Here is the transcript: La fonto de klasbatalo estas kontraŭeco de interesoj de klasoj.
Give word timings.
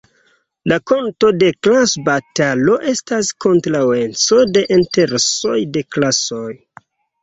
La 0.71 0.77
fonto 0.91 1.29
de 1.43 1.49
klasbatalo 1.67 2.79
estas 2.95 3.31
kontraŭeco 3.47 4.43
de 4.59 4.67
interesoj 4.83 5.65
de 5.79 5.89
klasoj. 5.95 6.47